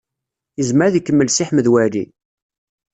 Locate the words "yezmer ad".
0.57-0.95